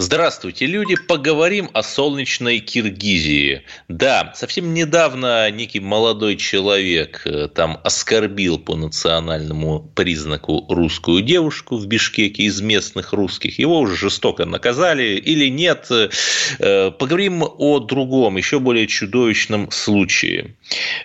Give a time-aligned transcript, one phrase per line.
[0.00, 0.94] Здравствуйте, люди!
[0.94, 3.64] Поговорим о солнечной Киргизии.
[3.88, 11.86] Да, совсем недавно некий молодой человек э, там оскорбил по национальному признаку русскую девушку в
[11.88, 13.58] Бишкеке из местных русских.
[13.58, 15.88] Его уже жестоко наказали или нет.
[15.90, 20.54] Э, поговорим о другом, еще более чудовищном случае.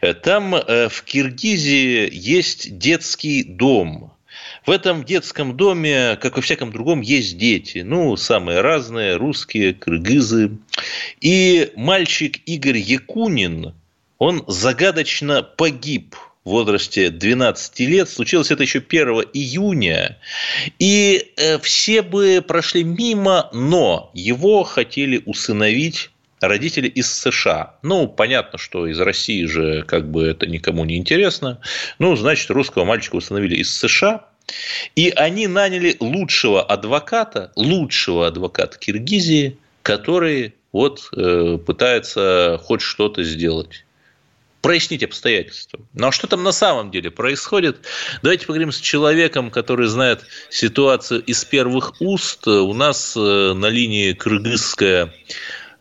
[0.01, 4.12] Э, там в Киргизии есть детский дом,
[4.65, 7.79] в этом детском доме, как во всяком другом, есть дети.
[7.79, 10.57] Ну, самые разные, русские, кыргызы.
[11.21, 13.73] И мальчик Игорь Якунин,
[14.17, 18.09] он загадочно погиб в возрасте 12 лет.
[18.09, 20.17] Случилось это еще 1 июня.
[20.79, 26.09] И э, все бы прошли мимо, но его хотели усыновить
[26.47, 27.75] родители из США.
[27.81, 31.59] Ну, понятно, что из России же как бы это никому не интересно.
[31.99, 34.25] Ну, значит, русского мальчика установили из США.
[34.95, 43.83] И они наняли лучшего адвоката, лучшего адвоката Киргизии, который вот э, пытается хоть что-то сделать
[44.63, 45.81] прояснить обстоятельства.
[45.93, 47.81] Ну а что там на самом деле происходит?
[48.23, 52.47] Давайте поговорим с человеком, который знает ситуацию из первых уст.
[52.47, 55.13] У нас э, на линии кыргызская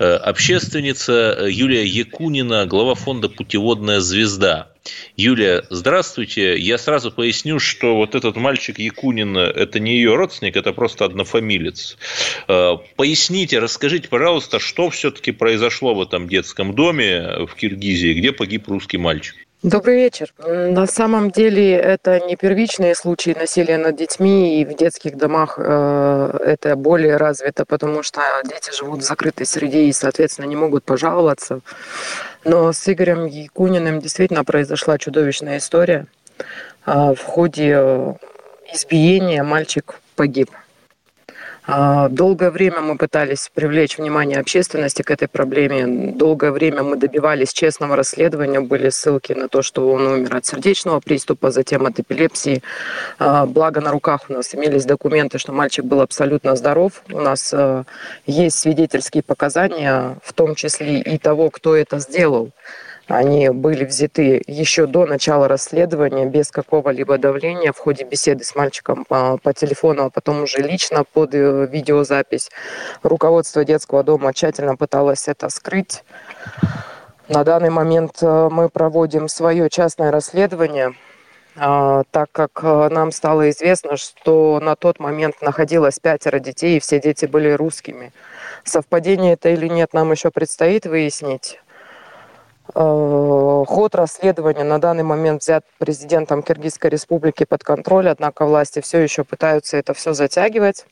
[0.00, 4.71] э, общественница Юлия Якунина, глава фонда «Путеводная звезда».
[5.16, 6.58] Юлия, здравствуйте.
[6.58, 11.96] Я сразу поясню, что вот этот мальчик Якунин– это не ее родственник, это просто однофамилец.
[12.48, 18.68] Э, поясните, расскажите, пожалуйста, что все-таки произошло в этом детском доме в Киргизии, где погиб
[18.68, 19.36] русский мальчик?
[19.62, 20.34] Добрый вечер.
[20.44, 26.38] На самом деле это не первичные случаи насилия над детьми, и в детских домах э,
[26.44, 31.60] это более развито, потому что дети живут в закрытой среде и, соответственно, не могут пожаловаться.
[32.42, 36.06] Но с Игорем Якуниным действительно произошла чудовищная история.
[36.84, 38.14] Э, в ходе э,
[38.74, 40.50] избиения мальчик погиб.
[41.64, 46.12] А, долгое время мы пытались привлечь внимание общественности к этой проблеме.
[46.12, 48.60] Долгое время мы добивались честного расследования.
[48.60, 52.62] Были ссылки на то, что он умер от сердечного приступа, затем от эпилепсии.
[53.18, 57.02] А, благо на руках у нас имелись документы, что мальчик был абсолютно здоров.
[57.12, 57.84] У нас а,
[58.26, 62.50] есть свидетельские показания, в том числе и того, кто это сделал.
[63.08, 69.04] Они были взяты еще до начала расследования без какого-либо давления в ходе беседы с мальчиком
[69.04, 72.50] по, по телефону, а потом уже лично под э, видеозапись.
[73.02, 76.04] Руководство детского дома тщательно пыталось это скрыть.
[77.28, 80.94] На данный момент э, мы проводим свое частное расследование,
[81.56, 86.80] а, так как э, нам стало известно, что на тот момент находилось пятеро детей, и
[86.80, 88.12] все дети были русскими.
[88.64, 91.58] Совпадение это или нет, нам еще предстоит выяснить.
[92.74, 98.98] Э, ход расследования на данный момент взят президентом Киргизской республики под контроль, однако власти все
[98.98, 100.86] еще пытаются это все затягивать.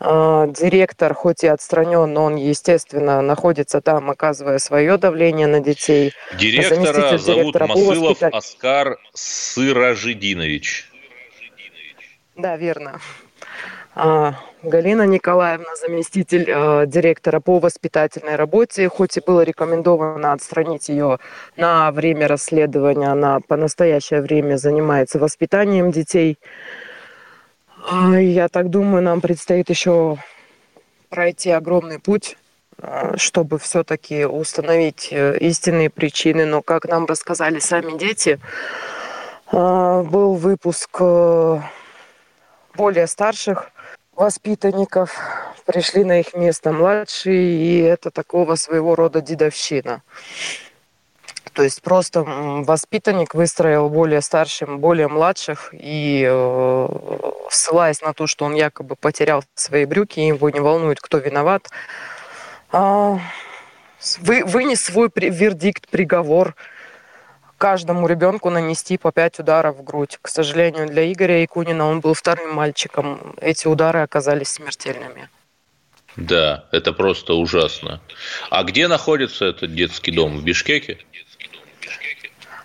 [0.00, 6.12] Э, директор, хоть и отстранен, но он, естественно, находится там, оказывая свое давление на детей.
[6.38, 8.22] Директора зовут Масылов.
[8.22, 10.90] Оскар Сыражидинович.
[12.36, 13.00] Да, верно.
[13.96, 14.34] А,
[14.64, 21.20] Галина Николаевна, заместитель э, директора по воспитательной работе, хоть и было рекомендовано отстранить ее
[21.56, 26.38] на время расследования, она по настоящее время занимается воспитанием детей.
[27.88, 30.16] А, я так думаю, нам предстоит еще
[31.08, 32.36] пройти огромный путь,
[32.78, 36.46] э, чтобы все-таки установить э, истинные причины.
[36.46, 38.40] Но, как нам рассказали сами дети,
[39.52, 41.00] э, был выпуск
[42.76, 43.70] более старших
[44.16, 45.18] воспитанников,
[45.66, 50.02] пришли на их место младшие, и это такого своего рода дедовщина.
[51.52, 56.88] То есть просто воспитанник выстроил более старшим, более младших, и э,
[57.50, 61.70] ссылаясь на то, что он якобы потерял свои брюки, его не волнует, кто виноват,
[62.72, 63.18] э,
[64.18, 66.54] вы, вынес свой вердикт, приговор–
[67.64, 70.18] каждому ребенку нанести по пять ударов в грудь.
[70.20, 73.34] К сожалению, для Игоря Якунина он был вторым мальчиком.
[73.40, 75.30] Эти удары оказались смертельными.
[76.16, 78.02] Да, это просто ужасно.
[78.50, 80.36] А где находится этот детский дом?
[80.36, 80.98] В Бишкеке?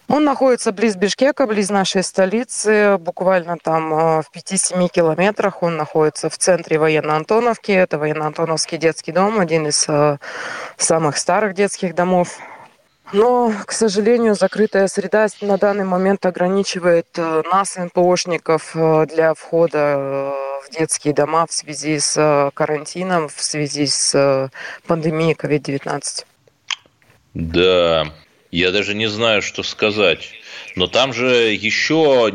[0.10, 5.64] Он находится близ Бишкека, близ нашей столицы, буквально там э, в 5-7 километрах.
[5.64, 7.72] Он находится в центре военно-Антоновки.
[7.72, 10.18] Это военно-Антоновский детский дом, один из э,
[10.76, 12.38] самых старых детских домов
[13.12, 19.78] Но, к сожалению, закрытая среда на данный момент ограничивает э, нас, НПОшников, э, для входа
[19.78, 20.32] э,
[20.66, 24.52] в детские дома в связи с карантином, в связи с
[24.86, 26.26] пандемией COVID-19.
[27.34, 28.08] Да,
[28.52, 30.30] я даже не знаю, что сказать.
[30.76, 32.32] Но там же еще,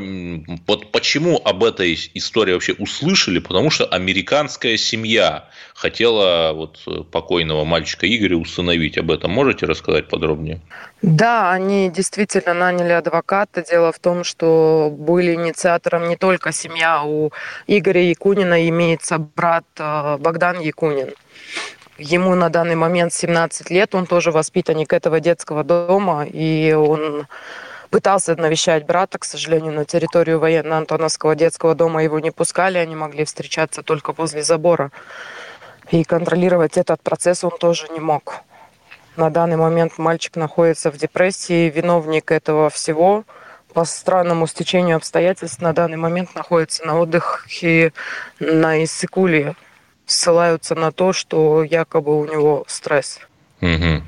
[0.66, 6.80] вот почему об этой истории вообще услышали, потому что американская семья хотела вот
[7.10, 8.98] покойного мальчика Игоря усыновить.
[8.98, 10.60] Об этом можете рассказать подробнее?
[11.02, 13.62] Да, они действительно наняли адвоката.
[13.62, 17.30] Дело в том, что были инициатором не только семья, у
[17.66, 21.10] Игоря Якунина имеется брат э, Богдан Якунин.
[21.98, 27.28] Ему на данный момент 17 лет, он тоже воспитанник этого детского дома, и он
[27.90, 33.24] пытался навещать брата, к сожалению, на территорию военно-антоновского детского дома его не пускали, они могли
[33.24, 34.90] встречаться только возле забора.
[35.92, 38.40] И контролировать этот процесс он тоже не мог.
[39.16, 43.22] На данный момент мальчик находится в депрессии, виновник этого всего
[43.72, 47.92] по странному стечению обстоятельств на данный момент находится на отдыхе
[48.40, 49.54] на Иссыкуле
[50.06, 53.20] ссылаются на то, что якобы у него стресс.
[53.60, 54.02] Угу.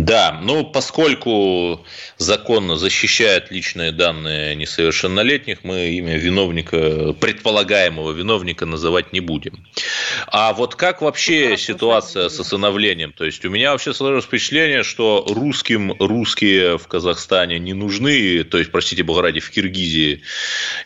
[0.00, 1.84] Да, ну поскольку
[2.16, 9.66] закон защищает личные данные несовершеннолетних, мы имя виновника, предполагаемого виновника называть не будем.
[10.26, 13.12] А вот как вообще ситуация с осыновлением?
[13.12, 18.56] То есть у меня вообще сложилось впечатление, что русским русские в Казахстане не нужны, то
[18.56, 20.22] есть, простите бога ради, в Киргизии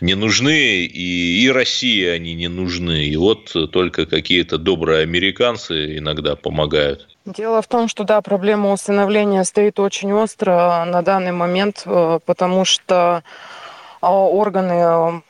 [0.00, 3.06] не нужны, и, и России они не нужны.
[3.06, 7.13] И вот только какие-то добрые американцы иногда помогают.
[7.24, 12.66] Дело в том, что да, проблема усыновления стоит очень остро на данный момент, э, потому
[12.66, 13.22] что
[14.02, 15.20] э, органы э,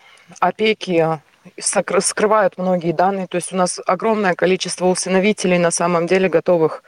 [0.41, 1.21] опеки
[1.61, 3.29] скрывают многие данные.
[3.29, 6.83] То есть у нас огромное количество усыновителей на самом деле готовых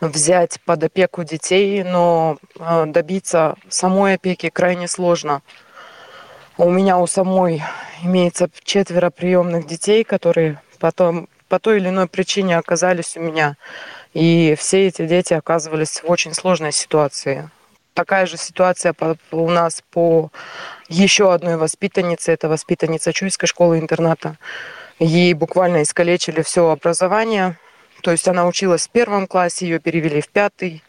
[0.00, 2.38] взять под опеку детей, но
[2.86, 5.42] добиться самой опеки крайне сложно.
[6.56, 7.62] У меня у самой
[8.02, 13.56] имеется четверо приемных детей, которые потом по той или иной причине оказались у меня
[14.16, 17.50] и все эти дети оказывались в очень сложной ситуации.
[17.92, 18.94] Такая же ситуация
[19.30, 20.30] у нас по
[20.88, 22.32] еще одной воспитаннице.
[22.32, 24.38] Это воспитанница Чуйской школы-интерната.
[24.98, 27.58] Ей буквально искалечили все образование.
[28.00, 30.82] То есть она училась в первом классе, ее перевели в пятый,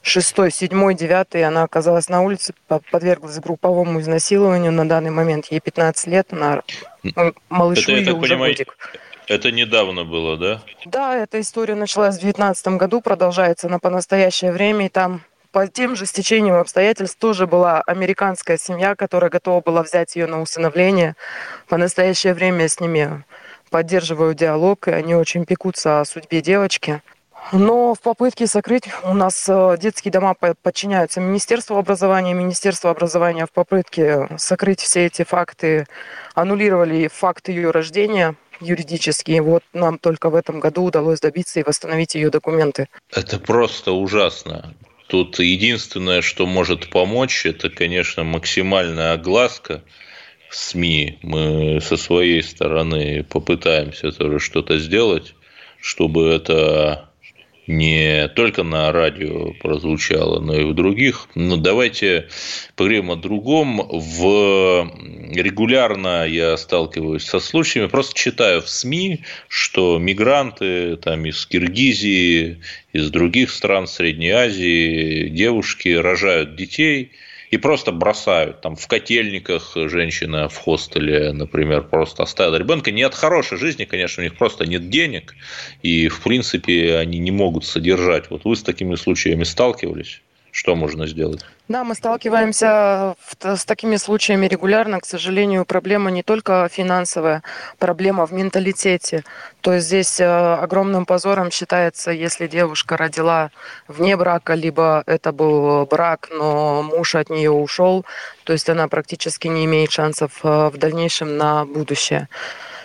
[0.00, 1.42] шестой, седьмой, девятый.
[1.42, 4.70] Она оказалась на улице, подверглась групповому изнасилованию.
[4.70, 6.62] На данный момент ей 15 лет, она
[7.48, 8.76] малышу Это, ее уже понимаю, годик.
[9.30, 10.60] Это недавно было, да?
[10.84, 15.22] Да, эта история началась в 2019 году, продолжается она по настоящее время, и там
[15.52, 20.42] по тем же стечениям обстоятельств тоже была американская семья, которая готова была взять ее на
[20.42, 21.14] усыновление.
[21.68, 23.22] По настоящее время с ними
[23.70, 27.00] поддерживаю диалог, и они очень пекутся о судьбе девочки.
[27.52, 32.34] Но в попытке сокрыть у нас э, детские дома подчиняются Министерству образования.
[32.34, 35.86] Министерство образования в попытке сокрыть все эти факты
[36.34, 39.42] аннулировали факт ее рождения– юридические.
[39.42, 42.88] Вот нам только в этом году удалось добиться и восстановить ее документы.
[43.10, 44.74] Это просто ужасно.
[45.08, 49.82] Тут единственное, что может помочь, это, конечно, максимальная огласка
[50.48, 51.18] в СМИ.
[51.22, 55.34] Мы со своей стороны попытаемся тоже что-то сделать,
[55.80, 57.09] чтобы это
[57.70, 61.28] не только на радио прозвучало, но и в других.
[61.36, 62.28] Но давайте
[62.74, 63.80] поговорим о другом.
[63.88, 64.90] В...
[65.32, 72.60] Регулярно я сталкиваюсь со случаями, просто читаю в СМИ, что мигранты там, из Киргизии,
[72.92, 77.12] из других стран Средней Азии, девушки рожают детей–
[77.50, 78.60] и просто бросают.
[78.60, 82.92] Там в котельниках женщина в хостеле, например, просто оставила ребенка.
[82.92, 85.34] Не от хорошей жизни, конечно, у них просто нет денег,
[85.82, 88.30] и, в принципе, они не могут содержать.
[88.30, 90.22] Вот вы с такими случаями сталкивались?
[90.52, 91.44] Что можно сделать?
[91.70, 94.98] Да, мы сталкиваемся с такими случаями регулярно.
[94.98, 97.44] К сожалению, проблема не только финансовая,
[97.78, 99.22] проблема в менталитете.
[99.60, 103.52] То есть здесь э, огромным позором считается, если девушка родила
[103.86, 108.04] вне брака, либо это был брак, но муж от нее ушел,
[108.42, 112.28] то есть она практически не имеет шансов э, в дальнейшем на будущее.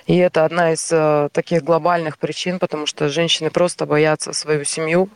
[0.05, 5.09] И это одна из э, таких глобальных причин, потому что женщины просто боятся свою семью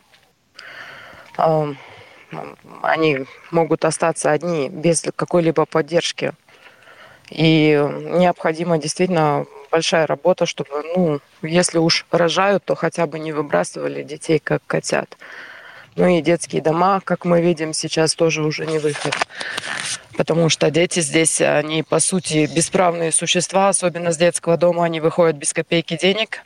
[2.82, 6.32] они могут остаться одни без какой-либо поддержки.
[7.30, 7.72] И
[8.02, 14.40] необходима действительно большая работа, чтобы, ну, если уж рожают, то хотя бы не выбрасывали детей
[14.40, 15.16] как котят.
[15.96, 19.14] Ну и детские дома, как мы видим, сейчас тоже уже не выход.
[20.16, 25.36] Потому что дети здесь, они по сути бесправные существа, особенно с детского дома они выходят
[25.36, 26.42] без копейки денег.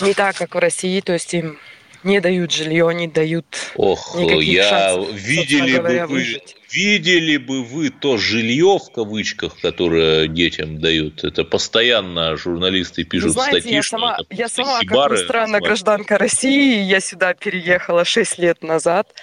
[0.00, 1.58] Не так, как в России, то есть им
[2.04, 3.46] не дают жилье, не дают
[3.76, 6.56] Ох, я шансов, видели бы вы, выжить.
[6.70, 11.24] Видели бы вы то жилье в кавычках, которое детям дают.
[11.24, 13.74] Это постоянно журналисты пишут вы знаете, статьи.
[13.76, 16.82] Я сама, я сама как ни странно, гражданка России.
[16.82, 19.14] Я сюда переехала 6 лет назад,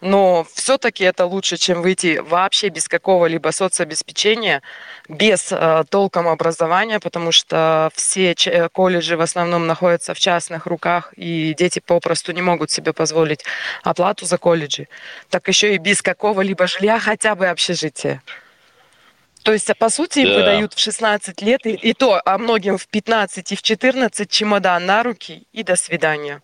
[0.00, 4.62] но все-таки это лучше, чем выйти вообще без какого-либо соцобеспечения,
[5.08, 8.34] без э, толком образования, потому что все
[8.72, 13.44] колледжи в основном находятся в частных руках, и дети попросту не могут себе позволить
[13.82, 14.88] оплату за колледжи.
[15.28, 18.22] Так еще и без какого-либо жилья, хотя бы общежития.
[19.42, 20.34] То есть, по сути, им да.
[20.36, 24.84] выдают в 16 лет, и, и то, а многим в 15 и в 14 чемодан
[24.84, 26.42] на руки, и до свидания.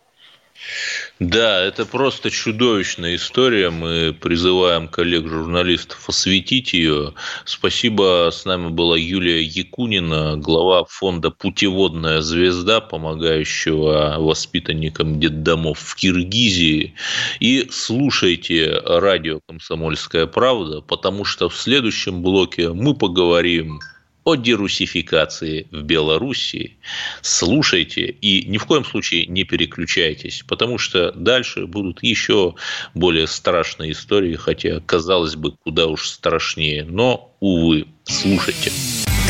[1.18, 3.70] Да, это просто чудовищная история.
[3.70, 7.14] Мы призываем коллег-журналистов осветить ее.
[7.44, 8.30] Спасибо.
[8.30, 16.94] С нами была Юлия Якунина, глава фонда «Путеводная звезда», помогающего воспитанникам детдомов в Киргизии.
[17.40, 23.80] И слушайте радио «Комсомольская правда», потому что в следующем блоке мы поговорим
[24.26, 26.76] о дерусификации в Белоруссии.
[27.22, 32.56] Слушайте и ни в коем случае не переключайтесь, потому что дальше будут еще
[32.92, 36.84] более страшные истории, хотя, казалось бы, куда уж страшнее.
[36.84, 38.72] Но, увы, слушайте.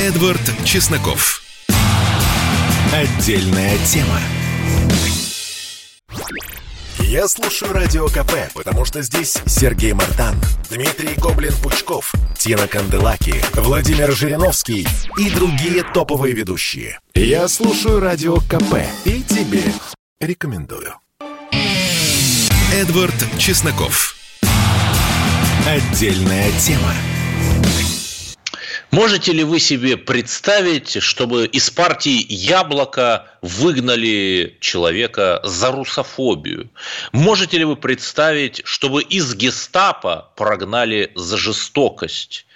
[0.01, 1.43] Эдвард Чесноков.
[2.91, 4.19] Отдельная тема.
[7.01, 10.35] Я слушаю Радио КП, потому что здесь Сергей Мартан,
[10.71, 14.87] Дмитрий Гоблин-Пучков, Тина Канделаки, Владимир Жириновский
[15.19, 16.99] и другие топовые ведущие.
[17.15, 19.63] Я слушаю Радио КП и тебе
[20.21, 20.95] рекомендую.
[22.73, 24.17] Эдвард Чесноков.
[25.67, 26.93] Отдельная тема.
[28.97, 36.71] Можете ли вы себе представить, чтобы из партии «Яблоко» выгнали человека за русофобию?
[37.13, 42.47] Можете ли вы представить, чтобы из гестапо прогнали за жестокость?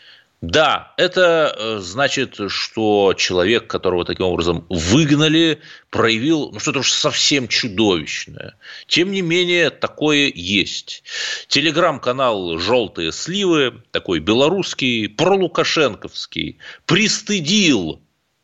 [0.40, 7.47] Да, это э, значит, что человек, которого таким образом выгнали, проявил ну, что-то уж совсем
[7.47, 8.56] чудовищное.
[8.87, 11.02] Тем не менее, такое есть.
[11.49, 16.56] Телеграм-канал «Желтые сливы», такой белорусский, пролукашенковский,
[16.87, 18.00] пристыдил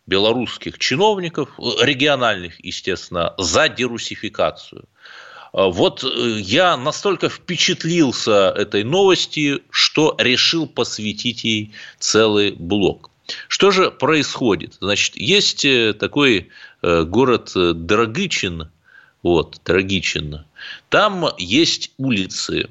[0.06, 1.48] белорусских чиновников,
[1.80, 4.84] региональных, естественно, за дерусификацию–
[5.56, 13.10] вот э, я настолько впечатлился этой новости, что решил посвятить ей целый блок.
[13.48, 14.76] Что же происходит?
[14.80, 16.50] Значит, есть э, такой
[16.82, 18.68] э, город Драгычин,
[19.22, 20.44] вот, Драгичин.
[20.90, 22.68] Там есть улицы.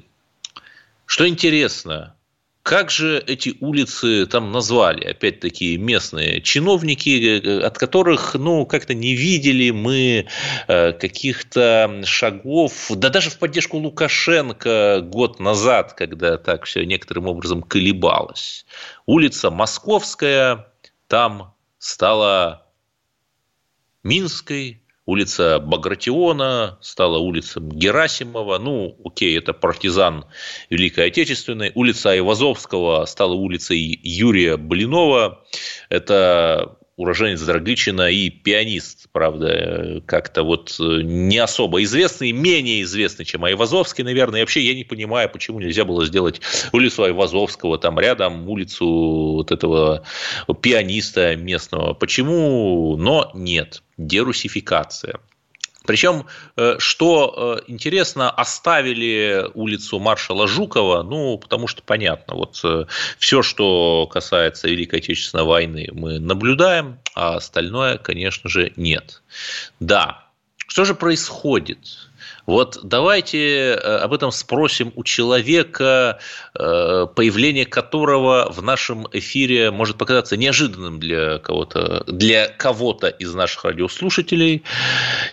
[1.06, 2.14] Что интересно,
[2.66, 5.04] как же эти улицы там назвали?
[5.04, 10.26] Опять-таки местные чиновники, э, от которых, ну, как-то не видели мы
[10.66, 17.62] э, каких-то шагов, да даже в поддержку Лукашенко год назад, когда так все некоторым образом
[17.62, 18.66] колебалось.
[19.06, 20.66] Улица Московская
[21.06, 22.66] там стала
[24.02, 30.26] Минской, улица Багратиона стала улицей Герасимова, ну, окей, это партизан
[30.68, 35.44] Великой Отечественной, улица Айвазовского стала улицей Юрия Блинова,
[35.88, 44.02] это уроженец Драгычина и пианист, правда, как-то вот не особо известный, менее известный, чем Айвазовский,
[44.02, 44.40] наверное.
[44.40, 46.40] И вообще я не понимаю, почему нельзя было сделать
[46.72, 50.04] улицу Айвазовского, там рядом улицу вот этого
[50.62, 51.92] пианиста местного.
[51.92, 52.96] Почему?
[52.96, 55.20] Но нет дерусификация.
[55.86, 56.26] Причем,
[56.56, 62.86] э, что э, интересно, оставили улицу маршала Жукова, ну, потому что понятно, вот э,
[63.18, 69.22] все, что касается Великой Отечественной войны, мы наблюдаем, а остальное, конечно же, нет.
[69.80, 70.25] Да,
[70.76, 71.78] что же происходит?
[72.44, 76.18] Вот давайте э, об этом спросим у человека,
[76.54, 83.64] э, появление которого в нашем эфире может показаться неожиданным для кого-то, для кого-то из наших
[83.64, 84.64] радиослушателей.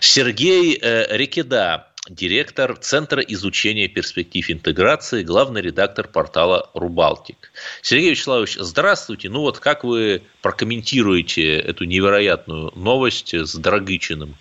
[0.00, 7.52] Сергей э, Рекеда, директор Центра изучения перспектив интеграции, главный редактор портала «Рубалтик».
[7.82, 9.28] Сергей Вячеславович, здравствуйте.
[9.28, 14.38] Ну вот как вы прокомментируете эту невероятную новость с Драгычиным?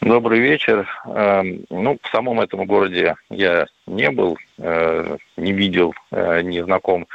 [0.00, 0.88] Добрый вечер.
[1.04, 7.06] Эм, ну, в самом этом городе я не был, э, не видел, э, не знаком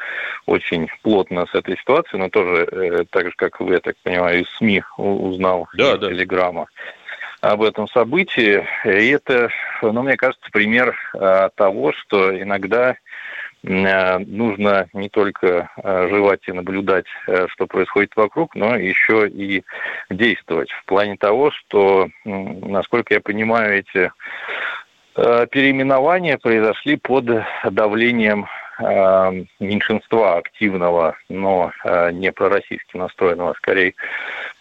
[0.45, 4.41] очень плотно с этой ситуацией, но тоже, э, так же, как вы, я так понимаю,
[4.41, 6.09] из СМИ узнал, да, из да.
[6.09, 6.67] Телеграма
[7.41, 8.63] об этом событии.
[8.85, 9.49] И это,
[9.81, 10.95] ну, мне кажется, пример
[11.55, 12.97] того, что иногда
[13.67, 17.05] нужно не только жевать и наблюдать,
[17.47, 19.63] что происходит вокруг, но еще и
[20.09, 20.71] действовать.
[20.71, 24.11] В плане того, что, насколько я понимаю, эти
[25.15, 27.25] переименования произошли под
[27.63, 33.93] давлением Э, меньшинства активного, но э, не пророссийски настроенного, а скорее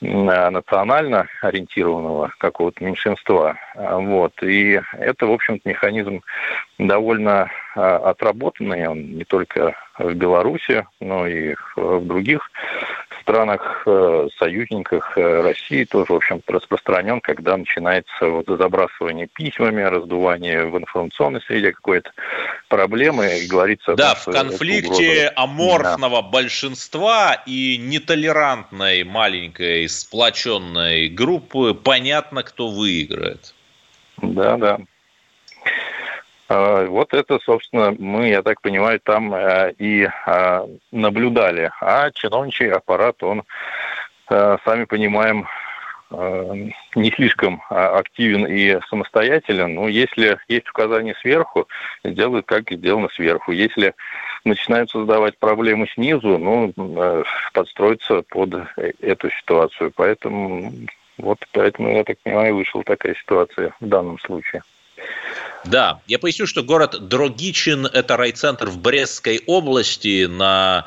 [0.01, 3.57] национально ориентированного какого-то меньшинства.
[3.75, 4.33] Вот.
[4.43, 6.23] И это, в общем-то, механизм
[6.79, 12.51] довольно э, отработанный, он не только в Беларуси, но и в других
[13.25, 20.67] странах, э, союзниках э, России тоже, в общем-то, распространен, когда начинается вот забрасывание письмами, раздувание
[20.67, 22.11] в информационной среде какой-то
[22.69, 23.95] проблемы, и говорится...
[23.95, 26.29] Да, том, в конфликте аморфного да.
[26.29, 33.55] большинства и нетолерантной маленькой сплоченной группы понятно, кто выиграет.
[34.19, 34.79] Да, да.
[36.49, 41.71] А, вот это, собственно, мы, я так понимаю, там э, и а, наблюдали.
[41.81, 43.45] А чиновничий аппарат, он,
[44.31, 45.47] э, сами понимаем,
[46.11, 49.75] э, не слишком а, активен и самостоятелен.
[49.75, 51.67] Но если есть указания сверху,
[52.05, 53.53] делают как сделано сверху.
[53.53, 53.95] Если
[54.45, 57.25] начинают создавать проблемы снизу, ну,
[57.55, 58.69] подстроиться под
[59.01, 59.91] эту ситуацию.
[59.97, 60.71] Поэтому
[61.17, 64.63] вот поэтому, я так понимаю, вышла такая ситуация в данном случае.
[65.65, 70.87] Да, я поясню, что город Дрогичин– это райцентр в Брестской области на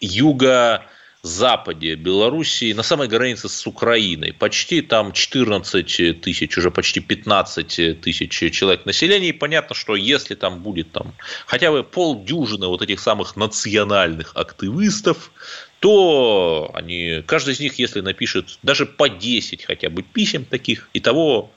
[0.00, 0.82] юго
[1.24, 4.34] западе Белоруссии, на самой границе с Украиной.
[4.34, 9.28] Почти там 14 тысяч, уже почти 15 тысяч человек населения.
[9.28, 11.14] И понятно, что если там будет там
[11.46, 15.32] хотя бы полдюжины вот этих самых национальных активистов,
[15.80, 21.00] то они, каждый из них, если напишет даже по 10 хотя бы писем таких, и
[21.00, 21.50] того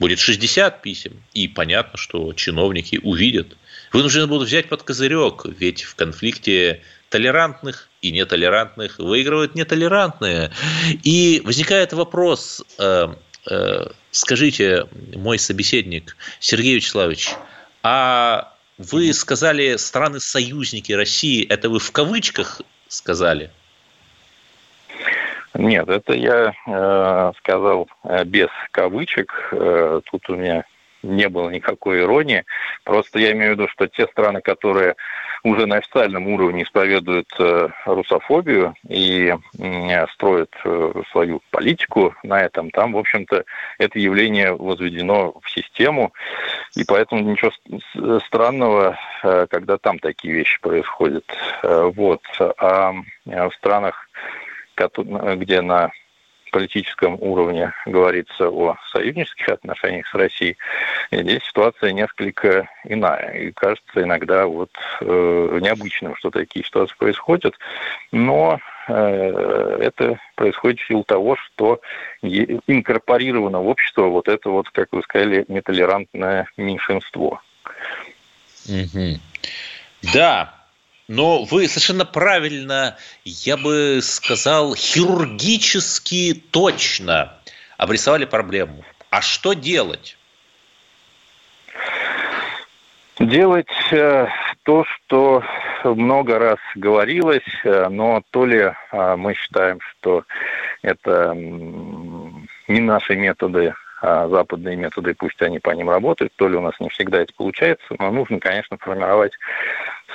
[0.00, 3.56] будет 60 писем, и понятно, что чиновники увидят.
[3.92, 10.52] Вынуждены будут взять под козырек, ведь в конфликте толерантных и нетолерантных выигрывают нетолерантные.
[11.02, 13.14] И возникает вопрос, э,
[13.50, 17.34] э, скажите, мой собеседник Сергей Вячеславович,
[17.82, 23.50] а вы сказали страны-союзники России, это вы в кавычках сказали?
[25.54, 29.48] Нет, это я э, сказал э, без кавычек.
[29.52, 30.64] Э, тут у меня
[31.02, 32.44] не было никакой иронии.
[32.84, 34.96] Просто я имею в виду, что те страны, которые
[35.42, 42.70] уже на официальном уровне исповедуют э, русофобию и э, строят э, свою политику на этом,
[42.70, 43.44] там, в общем-то,
[43.78, 46.12] это явление возведено в систему,
[46.76, 47.52] и поэтому ничего
[48.26, 51.24] странного, э, когда там такие вещи происходят.
[51.62, 52.20] Э, вот.
[52.58, 52.92] А
[53.24, 54.08] в странах
[54.88, 55.90] где на
[56.50, 60.56] политическом уровне говорится о союзнических отношениях с Россией,
[61.10, 63.30] здесь ситуация несколько иная.
[63.32, 67.56] И кажется иногда вот э, необычным, что такие ситуации происходят.
[68.12, 71.80] Но э, это происходит в силу того, что
[72.22, 77.40] инкорпорировано в общество вот это вот, как вы сказали, нетолерантное меньшинство.
[78.68, 79.18] Угу.
[80.14, 80.59] Да,
[81.10, 87.34] но вы совершенно правильно, я бы сказал, хирургически точно
[87.76, 88.84] обрисовали проблему.
[89.10, 90.16] А что делать?
[93.18, 94.28] Делать э,
[94.62, 95.42] то, что
[95.82, 100.22] много раз говорилось, э, но то ли э, мы считаем, что
[100.82, 106.60] это не наши методы а западные методы, пусть они по ним работают, то ли у
[106.60, 109.32] нас не всегда это получается, но нужно, конечно, формировать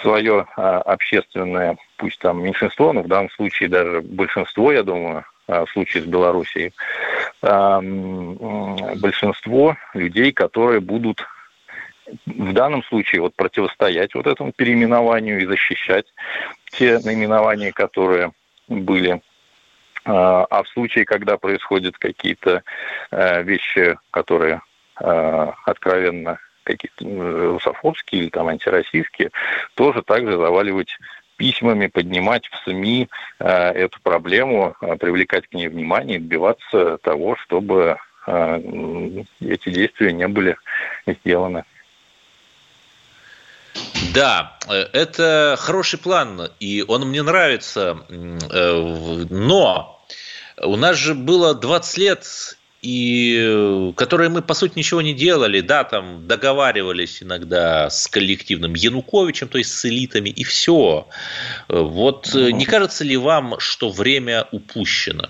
[0.01, 5.65] свое а, общественное, пусть там меньшинство, но в данном случае даже большинство, я думаю, а,
[5.65, 6.73] в случае с Белоруссией,
[8.99, 11.23] большинство людей, которые будут
[12.25, 16.05] в данном случае вот противостоять вот этому переименованию и защищать
[16.71, 18.31] те наименования, которые
[18.67, 19.21] были
[20.05, 22.63] а, а в случае, когда происходят какие-то
[23.11, 24.61] э, вещи, которые
[25.01, 27.05] э, откровенно какие-то
[27.53, 29.31] русофобские или там антироссийские,
[29.73, 30.97] тоже также заваливать
[31.37, 39.69] письмами, поднимать в СМИ э, эту проблему, привлекать к ней внимание, добиваться того, чтобы эти
[39.69, 40.57] действия не были
[41.05, 41.63] сделаны.
[44.15, 44.57] Да,
[44.93, 49.94] это хороший план, и он мне нравится, но
[50.61, 55.83] у нас же было 20 лет, и которые мы, по сути, ничего не делали, да,
[55.83, 61.07] там договаривались иногда с коллективным Януковичем, то есть с элитами, и все.
[61.67, 65.29] Вот не кажется ли вам, что время упущено?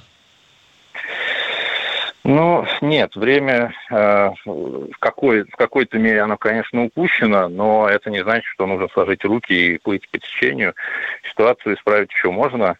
[2.27, 8.23] Ну, нет, время э, в, какой, в какой-то мере оно, конечно, упущено, но это не
[8.23, 10.73] значит, что нужно сложить руки и плыть по течению.
[11.29, 12.75] Ситуацию исправить еще можно, э,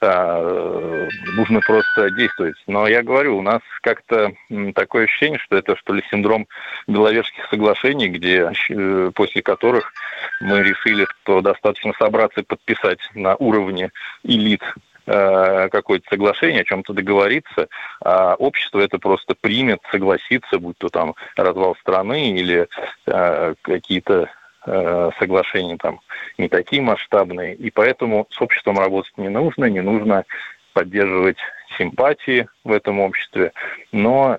[0.00, 2.56] нужно просто действовать.
[2.66, 4.32] Но я говорю, у нас как-то
[4.74, 6.46] такое ощущение, что это что ли синдром
[6.86, 9.92] Беловежских соглашений, где, э, после которых
[10.40, 13.90] мы решили, что достаточно собраться и подписать на уровне
[14.22, 14.62] элит
[15.08, 17.68] Э, какое-то соглашение, о чем-то договориться,
[18.04, 22.66] а общество это просто примет, согласится, будь то там развал страны или
[23.06, 24.28] э, какие-то
[24.66, 26.00] э, соглашения там
[26.38, 27.54] не такие масштабные.
[27.54, 30.24] И поэтому с обществом работать не нужно, не нужно
[30.72, 31.38] поддерживать
[31.78, 33.52] симпатии в этом обществе.
[33.92, 34.38] Но,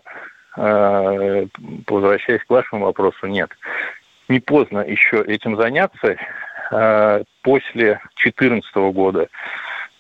[0.56, 3.50] возвращаясь к вашему вопросу, нет.
[4.28, 6.18] Не поздно еще этим заняться.
[7.42, 9.30] После 2014 года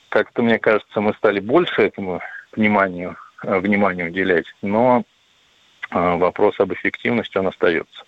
[0.10, 2.22] как-то, мне кажется, мы стали больше этому
[2.56, 5.04] вниманию, э, вниманию уделять, но
[5.92, 8.04] э, вопрос об эффективности, он остается.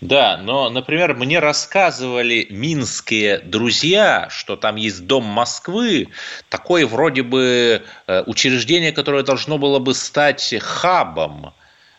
[0.00, 6.08] Да, но, например, мне рассказывали минские друзья, что там есть Дом Москвы,
[6.50, 11.54] такое вроде бы э, учреждение, которое должно было бы стать хабом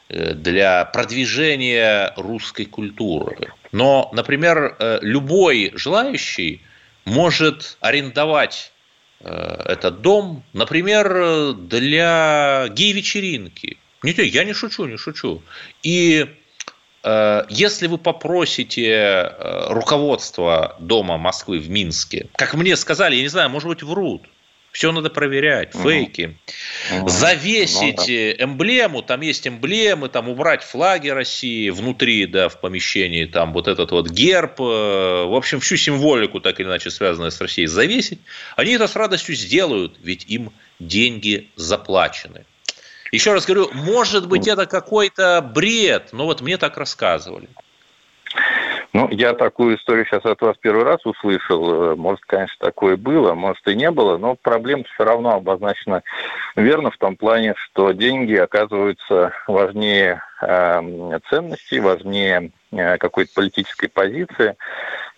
[0.10, 3.52] для продвижения русской культуры.
[3.74, 6.62] Но, например, любой желающий
[7.04, 8.72] может арендовать
[9.20, 13.78] Э, этот дом, например, для гей-вечеринки.
[14.04, 15.42] Нет, я не шучу, не шучу.
[15.82, 16.28] И э,
[17.04, 23.50] если вы попросите э, руководство Дома Москвы в Минске, как мне сказали, я не знаю,
[23.50, 24.24] может быть, врут,
[24.78, 25.90] все надо проверять, угу.
[25.90, 26.38] фейки.
[27.00, 27.10] Угу.
[27.10, 28.44] Завесить ну, да.
[28.44, 33.90] эмблему, там есть эмблемы, там убрать флаги России внутри, да, в помещении, там вот этот
[33.90, 38.20] вот герб, э, в общем, всю символику, так или иначе связанную с Россией, завесить.
[38.56, 42.46] Они это с радостью сделают, ведь им деньги заплачены.
[43.12, 47.48] Еще раз говорю, может быть, это какой-то бред, но вот мне так рассказывали.
[48.94, 51.92] Ну, я такую историю сейчас от вас первый раз услышал.
[51.92, 56.02] Э, может, конечно, такое было, может и не было, но проблема все равно обозначена
[56.56, 64.56] верно в том плане, что деньги оказываются важнее э, ценностей, важнее э, какой-то политической позиции.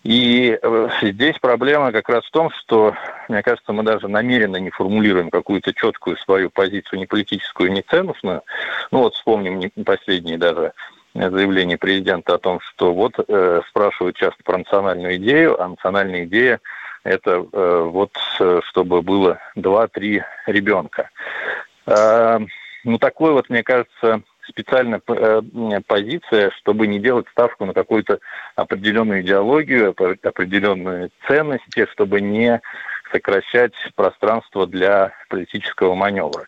[0.03, 2.95] И э, здесь проблема как раз в том, что,
[3.27, 8.43] мне кажется, мы даже намеренно не формулируем какую-то четкую свою позицию, ни политическую, ни ценностную.
[8.91, 10.73] Ну вот вспомним последние даже
[11.13, 16.59] заявление президента о том, что вот э, спрашивают часто про национальную идею, а национальная идея
[17.03, 21.09] это э, вот э, чтобы было 2-3 ребенка.
[21.85, 22.39] Э,
[22.83, 25.41] ну, такой вот, мне кажется, специальная э,
[25.87, 28.19] позиция, чтобы не делать ставку на какую-то
[28.55, 32.61] определенную идеологию, определенные ценности, чтобы не
[33.11, 36.47] сокращать пространство для политического маневра.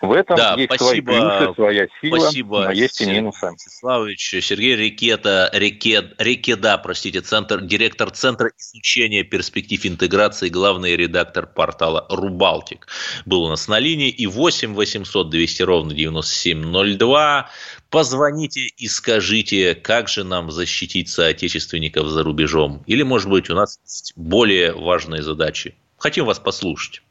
[0.00, 3.50] В этом да, есть спасибо, свои плюсы, своя сила, спасибо, но есть и минусы.
[3.58, 12.06] Славович, Сергей Рикета, Рикет, Рикеда, простите, центр, директор Центра изучения перспектив интеграции, главный редактор портала
[12.08, 12.86] Рубалтик
[13.26, 14.10] был у нас на линии.
[14.10, 17.50] И 8 800 200 ровно 9702.
[17.90, 22.82] Позвоните и скажите, как же нам защитить соотечественников за рубежом.
[22.86, 25.74] Или, может быть, у нас есть более важные задачи.
[25.96, 27.02] Хотим вас послушать.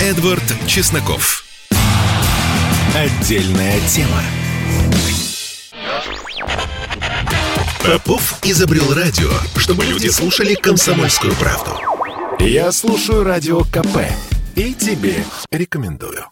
[0.00, 1.51] Эдвард Чесноков.
[2.94, 4.20] Отдельная тема.
[7.82, 11.70] Попов изобрел радио, чтобы люди слушали комсомольскую правду.
[12.38, 13.96] Я слушаю радио КП
[14.56, 16.26] и тебе рекомендую.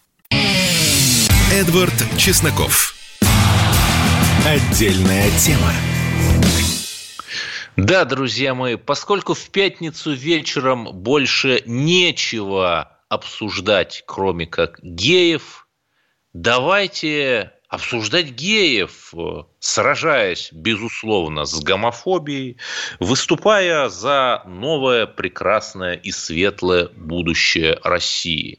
[1.50, 2.94] Эдвард Чесноков.
[4.46, 5.72] Отдельная тема.
[7.78, 15.59] Да, друзья мои, поскольку в пятницу вечером больше нечего обсуждать, кроме как геев,
[16.32, 19.14] давайте обсуждать геев,
[19.60, 22.56] сражаясь, безусловно, с гомофобией,
[22.98, 28.58] выступая за новое, прекрасное и светлое будущее России.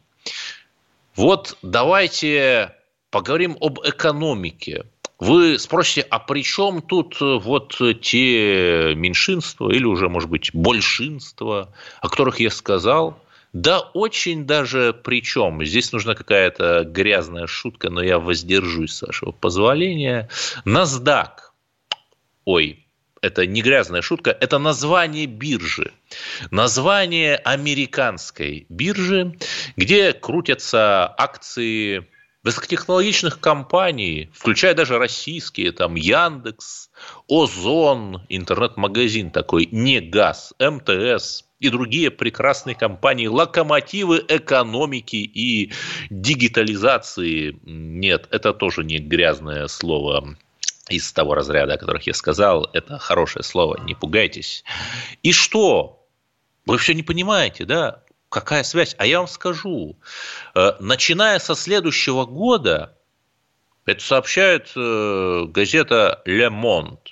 [1.16, 2.74] Вот давайте
[3.10, 4.86] поговорим об экономике.
[5.20, 12.10] Вы спросите, а при чем тут вот те меньшинства или уже, может быть, большинства, о
[12.10, 13.20] которых я сказал–
[13.54, 15.64] да очень даже причем.
[15.66, 20.30] Здесь нужна какая-то грязная шутка, но я воздержусь, с вашего позволения.
[20.66, 21.30] NASDAQ.
[22.46, 22.88] Ой,
[23.22, 25.92] это не грязная шутка, это название биржи.
[26.50, 29.38] Название американской биржи,
[29.76, 32.08] где крутятся акции
[32.44, 36.90] высокотехнологичных компаний, включая даже российские, там Яндекс,
[37.30, 45.72] Озон, интернет-магазин такой, не газ, МТС и другие прекрасные компании, локомотивы экономики и
[46.10, 47.60] дигитализации.
[47.64, 50.36] Нет, это тоже не грязное слово
[50.90, 52.68] из того разряда, о которых я сказал.
[52.74, 54.64] Это хорошее слово, не пугайтесь.
[55.22, 56.04] И что?
[56.66, 58.04] Вы все не понимаете, да?
[58.30, 58.96] Какая связь?
[58.98, 59.96] А я вам скажу.
[60.56, 62.98] Э, начиная со следующего года,
[63.86, 67.11] это сообщает э, газета «Le Monde»,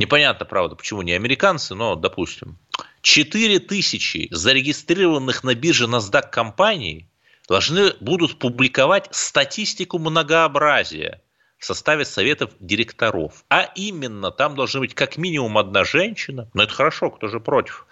[0.00, 2.56] Непонятно, правда, почему не американцы, но допустим.
[3.02, 7.06] 4 тысячи зарегистрированных на бирже NASDAQ компаний
[7.46, 11.20] должны будут публиковать статистику многообразия
[11.58, 13.44] в составе советов директоров.
[13.50, 17.86] А именно, там должна быть как минимум одна женщина, но это хорошо, кто же против,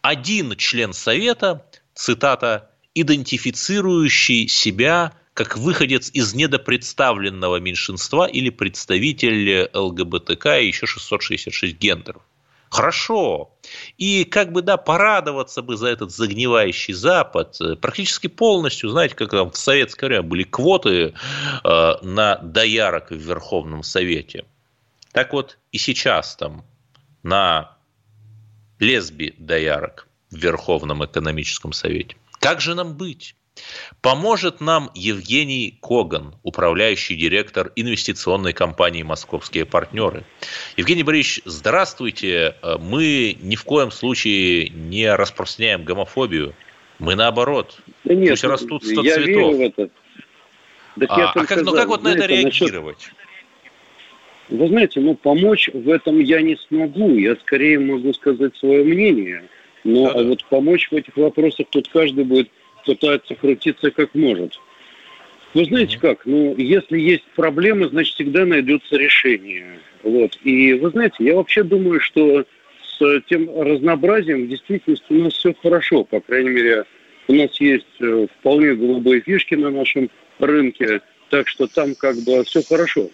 [0.00, 10.66] один член совета, цитата, идентифицирующий себя как выходец из недопредставленного меньшинства или представитель ЛГБТК и
[10.66, 12.22] еще 666 гендеров.
[12.70, 13.50] Хорошо.
[13.98, 17.58] И как бы, да, порадоваться бы за этот загнивающий Запад.
[17.80, 21.14] Практически полностью, знаете, как в советское время были квоты
[21.64, 24.44] э, на доярок в Верховном Совете.
[25.12, 26.64] Так вот и сейчас там
[27.24, 27.76] на
[28.78, 32.16] лесби доярок в Верховном экономическом совете.
[32.38, 33.34] Как же нам быть?
[34.02, 40.24] Поможет нам Евгений Коган, управляющий директор инвестиционной компании «Московские партнеры».
[40.76, 42.56] Евгений Борисович, здравствуйте.
[42.80, 46.54] Мы ни в коем случае не распространяем гомофобию.
[46.98, 47.80] Мы наоборот.
[48.04, 49.26] Да нет, Пусть растут сто я цветов.
[49.26, 49.90] Верю в это.
[50.98, 52.96] Так а, а как, ну как вот на это реагировать?
[52.98, 53.14] Насчет...
[54.50, 57.14] Вы знаете, ну помочь в этом я не смогу.
[57.14, 59.44] Я скорее могу сказать свое мнение.
[59.84, 60.28] Но да -да.
[60.28, 62.50] вот помочь в этих вопросах тут каждый будет
[62.84, 64.58] пытается крутиться как может.
[65.54, 69.80] Вы знаете как, ну, если есть проблемы, значит, всегда найдется решение.
[70.02, 70.38] Вот.
[70.44, 72.44] И вы знаете, я вообще думаю, что
[72.98, 76.04] с тем разнообразием в действительности у нас все хорошо.
[76.04, 76.84] По крайней мере,
[77.26, 82.44] у нас есть э, вполне голубые фишки на нашем рынке, так что там как бы
[82.44, 83.10] все хорошо.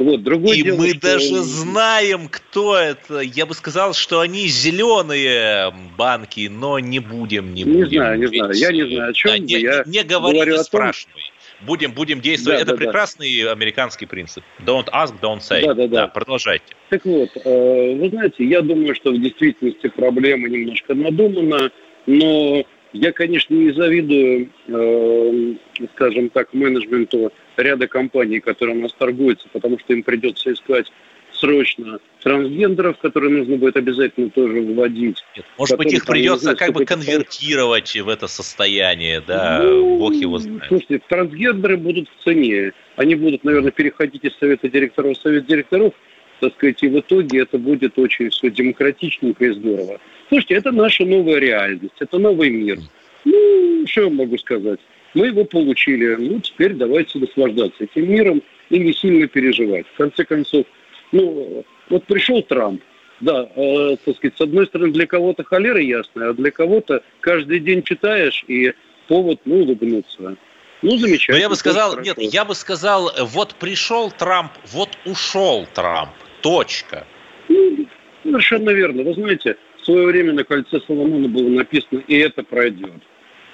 [0.00, 1.00] Вот, другое и дело, мы что...
[1.00, 3.20] даже знаем, кто это.
[3.20, 7.80] Я бы сказал, что они зеленые банки, но не будем, не, не будем.
[7.80, 8.54] Не знаю, не знаю.
[8.54, 9.30] Я не знаю, о чем.
[9.32, 11.22] Да, не, я не говори, говорю не спрашивай.
[11.60, 12.60] Будем, будем действовать.
[12.60, 13.52] Да, это да, прекрасный да.
[13.52, 14.42] американский принцип.
[14.64, 15.66] Don't ask, don't say.
[15.66, 15.88] Да, да, да.
[15.88, 16.64] да продолжайте.
[16.88, 21.70] Так вот, э, вы знаете, я думаю, что в действительности проблема немножко надумана,
[22.06, 25.54] но я, конечно, не завидую, э,
[25.94, 30.90] скажем так, менеджменту ряда компаний, которые у нас торгуются, потому что им придется искать
[31.32, 35.24] срочно трансгендеров, которые нужно будет обязательно тоже вводить.
[35.36, 39.98] Нет, может Потом, быть, их придется знаю, как бы конвертировать в это состояние, да, ну,
[39.98, 40.64] бог его знает.
[40.68, 42.72] Слушайте, трансгендеры будут в цене.
[42.96, 45.94] Они будут, наверное, переходить из совета директоров в совет директоров,
[46.40, 50.00] так сказать, и в итоге это будет очень все демократичненько и здорово.
[50.28, 52.78] Слушайте, это наша новая реальность, это новый мир.
[53.24, 54.80] Ну, что я могу сказать?
[55.14, 59.86] Мы его получили, ну, теперь давайте наслаждаться этим миром и не сильно переживать.
[59.94, 60.66] В конце концов,
[61.12, 62.80] ну, вот пришел Трамп,
[63.20, 67.60] да, э, так сказать, с одной стороны, для кого-то холера ясная, а для кого-то каждый
[67.60, 68.72] день читаешь и
[69.08, 70.36] повод, ну, улыбнуться.
[70.82, 71.36] Ну, замечательно.
[71.36, 76.10] Но я бы сказал, нет, я бы сказал, вот пришел Трамп, вот ушел Трамп.
[76.42, 77.06] Точка.
[77.48, 77.86] Ну,
[78.22, 79.02] совершенно верно.
[79.02, 83.00] Вы знаете, в свое время на кольце Соломона было написано, и это пройдет.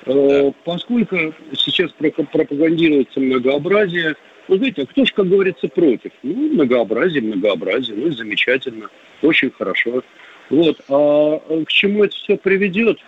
[0.06, 0.54] Э, да.
[0.64, 1.16] Поскольку
[1.54, 4.14] сейчас пропагандируется многообразие,
[4.48, 6.12] вы знаете, а кто же, как говорится, против?
[6.22, 8.88] Ну, многообразие, многообразие, ну, замечательно,
[9.22, 10.02] очень хорошо.
[10.50, 12.98] Вот, а к чему это все приведет?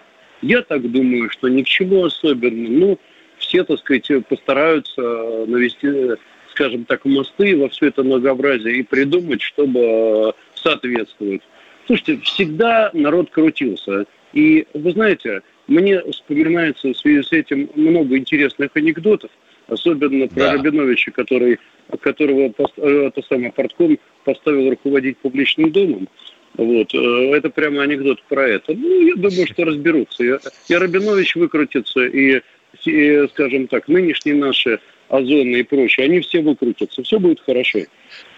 [0.42, 2.68] Я так думаю, что ни к чему особенному.
[2.68, 2.98] Ну,
[3.38, 5.00] все, так сказать, постараются
[5.46, 6.16] навести
[6.58, 11.42] скажем так, мосты во все это многообразие и придумать, чтобы э, соответствовать.
[11.86, 14.06] Слушайте, всегда народ крутился.
[14.32, 19.30] И вы знаете, мне вспоминается в связи с этим много интересных анекдотов,
[19.68, 20.52] особенно про да.
[20.54, 21.60] Рабиновича, который,
[22.00, 26.08] которого э, это самое портком поставил руководить публичным домом.
[26.56, 26.92] Вот.
[26.92, 28.74] Э, это прямо анекдот про это.
[28.74, 30.40] Ну, я думаю, что разберутся.
[30.68, 32.42] И Рабинович выкрутится, и,
[32.84, 37.80] и, скажем так, нынешние наши озоны и прочее, они все выкрутятся, все будет хорошо.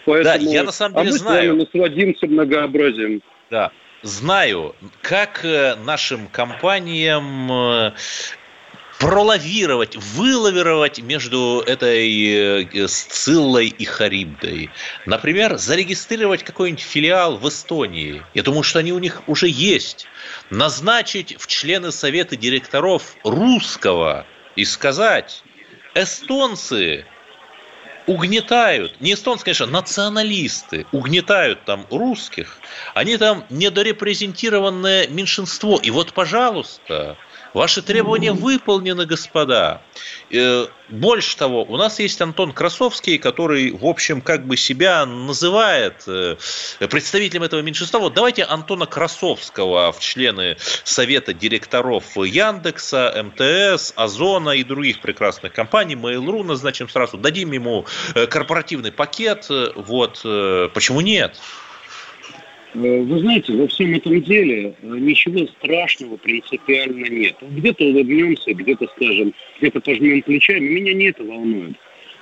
[0.06, 1.42] Поэтому, да, я на самом деле а мы знаю.
[1.42, 3.22] с вами насладимся многообразием.
[3.50, 7.92] Да, знаю, как э, нашим компаниям э,
[9.00, 14.70] пролавировать, вылавировать между этой э, Сциллой и Харибдой.
[15.06, 18.22] Например, зарегистрировать какой-нибудь филиал в Эстонии.
[18.34, 20.06] Я думаю, что они у них уже есть.
[20.50, 25.42] Назначить в члены совета директоров русского и сказать,
[26.02, 27.06] эстонцы
[28.06, 32.62] угнетают, не эстонцы, конечно, националисты угнетают там русских,
[32.94, 35.78] они там недорепрезентированное меньшинство.
[35.80, 37.20] И вот, пожалуйста,
[37.52, 39.82] Ваши требования выполнены, господа.
[40.30, 46.04] Э, больше того, у нас есть Антон Красовский, который, в общем, как бы себя называет
[46.06, 46.36] э,
[46.88, 47.98] представителем этого меньшинства.
[47.98, 55.96] Вот давайте Антона Красовского в члены Совета директоров Яндекса, МТС, Озона и других прекрасных компаний,
[55.96, 57.84] Mail.ru назначим сразу, дадим ему
[58.14, 59.48] э, корпоративный пакет.
[59.74, 60.20] Вот.
[60.72, 61.40] Почему нет?
[62.74, 67.36] Э, вы знаете, во всем этом деле э, ничего страшного принципиально нет.
[67.40, 70.68] Где-то улыбнемся, где-то скажем, где-то пожмем плечами.
[70.68, 71.76] Меня не это волнует.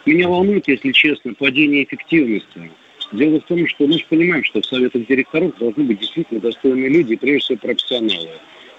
[0.07, 2.71] Меня волнует, если честно, падение эффективности.
[3.13, 6.89] Дело в том, что мы же понимаем, что в советах директоров должны быть действительно достойные
[6.89, 8.31] люди и прежде всего профессионалы.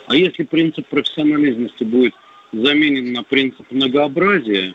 [0.07, 2.13] А если принцип профессионализности будет
[2.51, 4.73] заменен на принцип многообразия,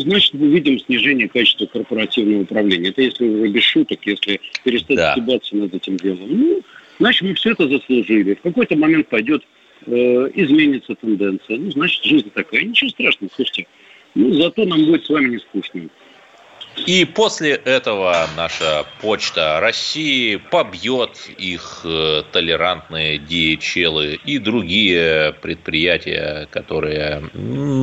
[0.00, 2.90] значит, мы видим снижение качества корпоративного управления.
[2.90, 5.12] Это если уже без шуток, если перестать да.
[5.12, 6.26] стебаться над этим делом.
[6.28, 6.62] Ну,
[6.98, 8.34] значит, мы все это заслужили.
[8.34, 9.42] В какой-то момент пойдет,
[9.86, 9.92] э,
[10.34, 11.58] изменится тенденция.
[11.58, 12.62] Ну, значит, жизнь такая.
[12.62, 13.66] Ничего страшного, слушайте.
[14.14, 15.88] Ну, зато нам будет с вами не скучно.
[16.86, 27.30] И после этого наша почта России побьет их э, толерантные DHL и другие предприятия, которые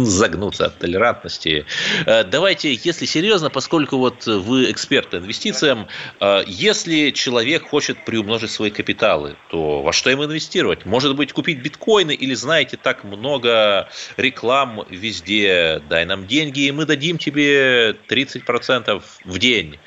[0.05, 1.65] загнутся от толерантности.
[2.05, 5.87] Э, давайте, если серьезно, поскольку вот вы эксперт по инвестициям,
[6.19, 10.85] э, если человек хочет приумножить свои капиталы, то во что им инвестировать?
[10.85, 16.85] Может быть, купить биткоины или знаете, так много реклам везде, дай нам деньги, и мы
[16.85, 19.77] дадим тебе 30% процентов в день.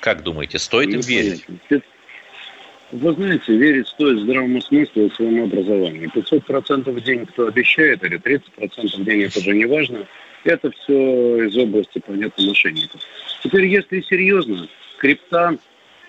[0.00, 1.44] Как думаете, стоит им верить?
[2.90, 6.10] Вы знаете, верить стоит здравому смыслу и своему образованию.
[6.14, 8.42] 500% в день кто обещает, или 30%
[9.00, 10.06] в день, это же не важно.
[10.44, 13.00] Это все из области, понятно, мошенников.
[13.42, 15.56] Теперь, если серьезно, крипта,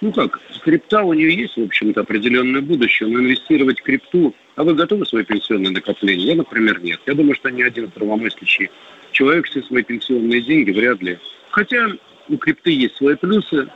[0.02, 4.64] ну как, крипта у нее есть, в общем-то, определенное будущее, но инвестировать в крипту, а
[4.64, 6.26] вы готовы свои пенсионные накопления?
[6.26, 7.00] Я, например, нет.
[7.06, 8.70] Я думаю, что ни один здравомыслящий
[9.12, 11.18] человек все свои пенсионные деньги вряд ли.
[11.52, 11.88] Хотя
[12.30, 13.68] у крипты есть свои плюсы,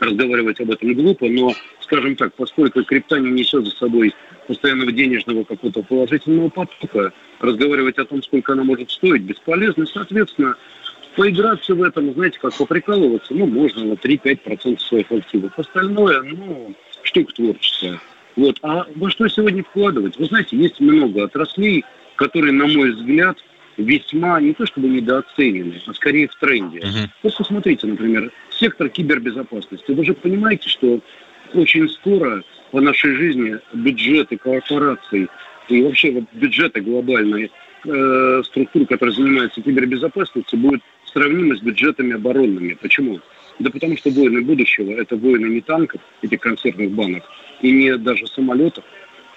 [0.00, 4.14] разговаривать об этом глупо, но, скажем так, поскольку крипта не несет за собой
[4.46, 9.86] постоянного денежного какого-то положительного потока, разговаривать о том, сколько она может стоить, бесполезно.
[9.86, 10.56] Соответственно,
[11.16, 15.58] поиграться в этом, знаете, как поприкалываться, ну, можно на 3-5% своих активов.
[15.58, 18.00] Остальное, ну, штука творческая.
[18.36, 18.58] Вот.
[18.62, 20.16] А во что сегодня вкладывать?
[20.16, 21.84] Вы знаете, есть много отраслей,
[22.16, 23.36] которые, на мой взгляд,
[23.80, 26.78] весьма не то чтобы недооценены, а скорее в тренде.
[26.78, 27.08] Uh-huh.
[27.22, 29.90] Вот посмотрите, например, сектор кибербезопасности.
[29.90, 31.00] Вы же понимаете, что
[31.54, 35.28] очень скоро по нашей жизни бюджеты корпораций
[35.68, 37.50] и вообще вот бюджеты глобальные
[37.84, 42.74] э, структур, которые занимаются кибербезопасностью, будут сравнимы с бюджетами оборонными.
[42.80, 43.20] Почему?
[43.58, 47.24] Да потому что войны будущего– это войны не танков, этих консервных банок,
[47.60, 48.84] и не даже самолетов,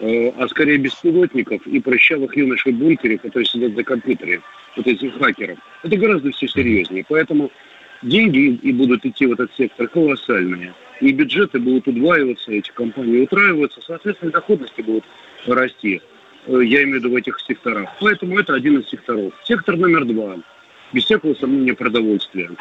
[0.03, 4.41] а скорее беспилотников и прыщавых юношей бункере, которые сидят за компьютере,
[4.75, 5.57] вот этих хакеров.
[5.83, 7.05] Это гораздо все серьезнее.
[7.07, 7.51] Поэтому
[8.01, 10.73] деньги и будут идти в этот сектор колоссальные.
[10.99, 15.05] И бюджеты будут удваиваться, эти компании утраиваться, соответственно, доходности будут
[15.47, 16.01] расти.
[16.47, 17.89] Э, я имею в виду в этих секторах.
[17.99, 19.33] Поэтому это один из секторов.
[19.43, 20.37] Сектор номер два.
[20.91, 22.51] Без всякого сомнения продовольствие.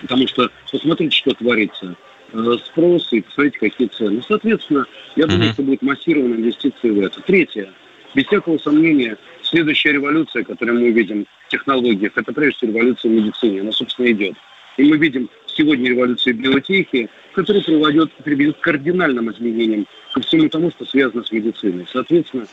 [0.00, 1.96] Потому что посмотрите, что творится.
[2.32, 4.22] Э, спрос и посмотрите, какие цены.
[4.26, 5.52] Соответственно, я думаю, mm-hmm.
[5.52, 7.20] что будет массированная инвестиция в это.
[7.22, 7.72] Третье.
[8.14, 13.14] Без всякого сомнения, следующая революция, которую мы видим в технологиях, это прежде всего революция в
[13.14, 13.60] медицине.
[13.60, 14.34] Она, собственно, идет.
[14.76, 20.70] И мы видим сегодня революцию биотехи, которая приводит, приведет к кардинальным изменениям ко всему тому,
[20.70, 21.86] что связано с медициной.
[21.92, 22.46] Соответственно,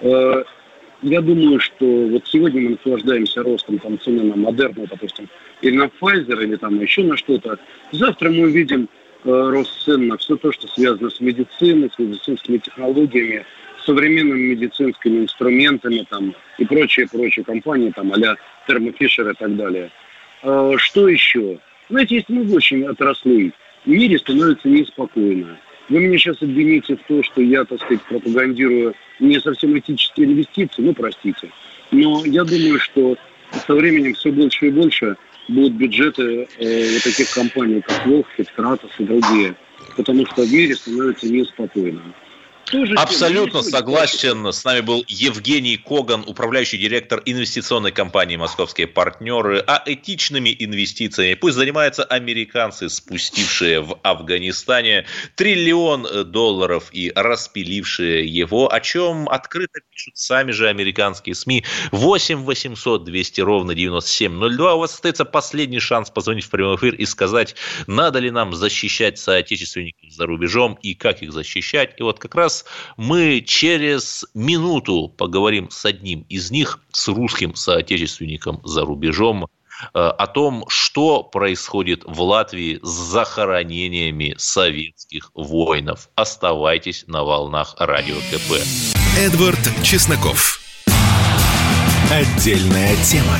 [0.00, 0.44] э,
[1.02, 5.28] я думаю, что вот сегодня мы наслаждаемся ростом там, цены на Модерну, допустим,
[5.60, 7.58] или на Pfizer, или там еще на что-то.
[7.92, 8.88] Завтра мы увидим
[9.24, 13.46] Э, рост цен на все то, что связано с медициной, с медицинскими технологиями,
[13.84, 18.36] современными медицинскими инструментами там, и прочие-прочие компании, там, а-ля
[18.68, 19.90] Fisher и так далее.
[20.42, 21.58] А, что еще?
[21.88, 23.52] Знаете, есть много очень отраслей.
[23.86, 25.58] В мире становится неспокойно.
[25.88, 30.82] Вы меня сейчас обвините в том, что я, так сказать, пропагандирую не совсем этические инвестиции,
[30.82, 31.50] ну, простите.
[31.90, 33.16] Но я думаю, что
[33.66, 35.16] со временем все больше и больше
[35.48, 39.54] будут бюджеты э, вот таких компаний, как Lockheed, Kratos и другие,
[39.96, 42.02] потому что в мире становится неспокойно.
[42.70, 44.46] Тоже Абсолютно согласен.
[44.52, 49.62] С нами был Евгений Коган, управляющий директор инвестиционной компании «Московские партнеры».
[49.66, 58.80] А этичными инвестициями пусть занимаются американцы, спустившие в Афганистане триллион долларов и распилившие его, о
[58.80, 61.64] чем открыто пишут сами же американские СМИ.
[61.92, 64.74] 8 800 200 ровно 9702.
[64.74, 67.56] У вас остается последний шанс позвонить в прямой эфир и сказать,
[67.86, 71.94] надо ли нам защищать соотечественников за рубежом и как их защищать.
[71.98, 72.64] И вот как раз раз
[72.96, 80.26] мы через минуту поговорим с одним из них, с русским соотечественником за рубежом, э, о
[80.26, 86.08] том, что происходит в Латвии с захоронениями советских воинов.
[86.14, 88.62] Оставайтесь на волнах радио КП.
[89.18, 90.60] Эдвард Чесноков.
[92.10, 93.38] Отдельная тема.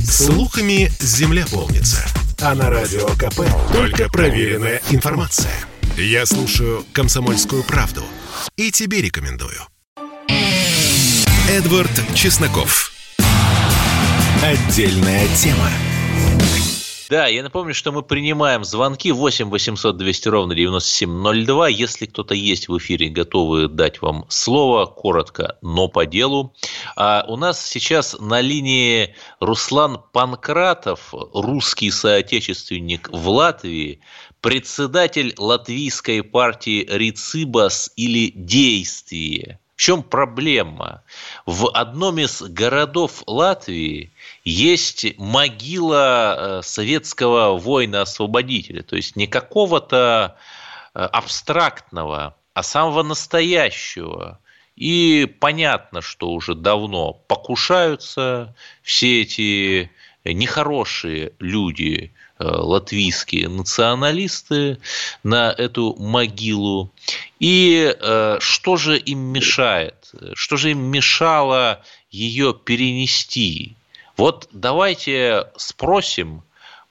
[0.00, 2.06] Слухами земля полнится.
[2.40, 3.40] А на радио КП
[3.72, 5.52] только проверенная информация.
[5.96, 8.04] Я слушаю «Комсомольскую правду»
[8.56, 9.58] и тебе рекомендую.
[11.48, 12.92] Эдвард Чесноков.
[14.42, 15.70] Отдельная тема.
[17.08, 21.68] Да, я напомню, что мы принимаем звонки 8 800 200 ровно 9702.
[21.68, 26.52] Если кто-то есть в эфире, готовы дать вам слово, коротко, но по делу.
[26.96, 34.00] А у нас сейчас на линии Руслан Панкратов, русский соотечественник в Латвии,
[34.40, 39.60] председатель латвийской партии Рицибас или Действие.
[39.76, 41.02] В чем проблема?
[41.44, 44.10] В одном из городов Латвии
[44.42, 50.38] есть могила э, советского воина-освободителя, то есть не какого-то
[50.94, 54.40] э, абстрактного, а самого настоящего.
[54.76, 59.90] И понятно, что уже давно покушаются все эти
[60.24, 64.78] нехорошие люди, латвийские националисты
[65.22, 66.90] на эту могилу.
[67.40, 70.12] И э, что же им мешает?
[70.34, 73.76] Что же им мешало ее перенести?
[74.16, 76.42] Вот давайте спросим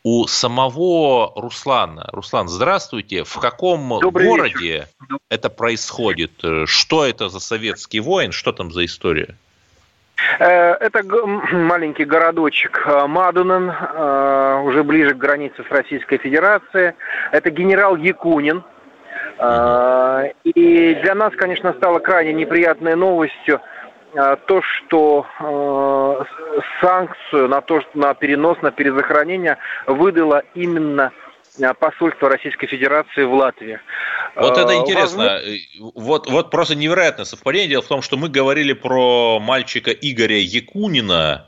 [0.04, 2.08] у самого Руслана.
[2.12, 3.24] Руслан, здравствуйте.
[3.24, 5.20] В каком Добрый городе вечер.
[5.30, 6.44] это происходит?
[6.66, 8.32] Что это за советский воин?
[8.32, 9.36] Что там за история?
[10.40, 11.04] Э, это
[11.52, 16.94] маленький городочек э, Мадунен, э, уже ближе к границе с Российской Федерацией.
[17.32, 18.64] Это генерал Якунин.
[20.46, 23.60] И для нас, конечно, стало крайне неприятной новостью
[24.14, 25.26] то, что
[26.80, 29.58] санкцию на то, на перенос, на перезахоронение
[29.88, 31.12] выдало именно
[31.80, 33.80] посольства Российской Федерации в Латвии.
[34.36, 35.24] Вот это э, интересно.
[35.24, 35.92] Возможно...
[35.96, 37.70] Вот, вот просто невероятное совпадение.
[37.70, 41.48] Дело в том, что мы говорили про мальчика Игоря Якунина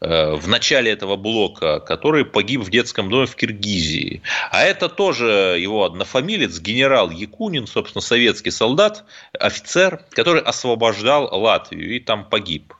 [0.00, 4.22] э, в начале этого блока, который погиб в детском доме в Киргизии.
[4.50, 9.04] А это тоже его однофамилец, генерал Якунин, собственно, советский солдат,
[9.38, 12.72] офицер, который освобождал Латвию и там погиб.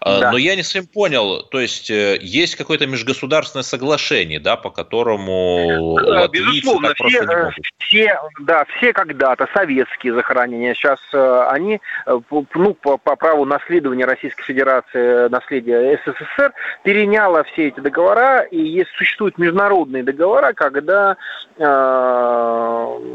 [0.00, 0.32] А, да.
[0.32, 5.98] Но я не совсем понял, то есть э, есть какое-то межгосударственное соглашение, да, по которому
[6.32, 13.14] безусловно, все, э, все, да, все когда-то советские захоронения, сейчас э, они, ну, по, по
[13.16, 16.52] праву наследования Российской Федерации, наследия СССР,
[16.82, 21.18] переняла все эти договора, и есть, существуют международные договора, когда
[21.58, 21.64] э,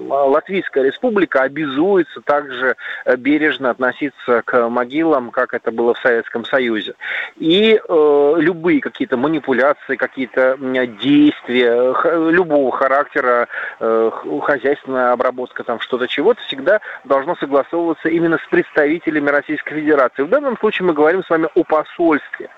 [0.08, 2.76] Латвийская Республика обязуется также
[3.18, 6.96] бережно относиться к могилам, как это было в Советском Союзе Союзе.
[7.38, 10.58] И э, любые какие-то манипуляции, какие-то
[11.02, 11.94] действия
[12.32, 13.48] любого характера,
[13.80, 14.12] э,
[14.42, 20.24] хозяйственная обработка, там что-то чего-то, всегда должно согласовываться именно с представителями Российской Федерации.
[20.24, 22.50] В данном случае мы говорим с вами о посольстве.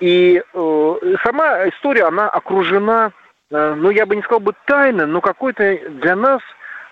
[0.00, 0.94] И э,
[1.24, 3.12] сама история, она окружена,
[3.50, 6.40] э, ну, я бы не сказал бы тайно, но какой-то для нас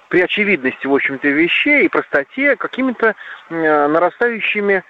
[0.09, 3.15] при очевидности, в общем-то, вещей и простоте какими-то
[3.51, 4.83] э, нарастающими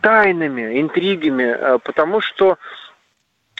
[0.00, 2.58] тайнами, интригами, э, потому что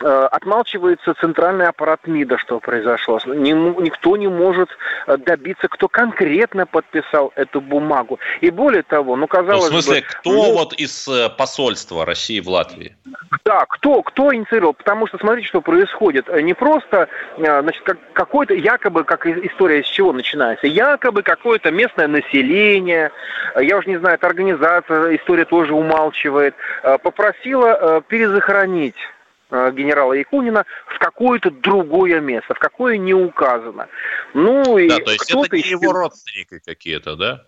[0.07, 3.19] отмалчивается центральный аппарат МИДа, что произошло.
[3.27, 4.69] Никто не может
[5.07, 8.19] э, добиться, кто конкретно подписал эту бумагу.
[8.41, 12.05] И более того, ну казалось ну, в смысле, бы, кто ну, вот из э, посольства
[12.05, 12.97] России в Латвии?
[13.45, 14.75] Да, кто, кто инициировал?
[14.75, 16.29] Потому что смотрите, что происходит.
[16.43, 23.11] Не просто, значит, как, какой-то якобы, как история с чего начинается, якобы какое-то местное население,
[23.59, 26.55] я уже не знаю, это организация, история тоже умалчивает,
[27.03, 29.18] попросила перезахоронить Э,
[29.51, 33.89] генерала Якунина в какое-то другое место, в какое не указано.
[34.35, 37.48] Ну и да, то есть это не его родственники какие-то, да?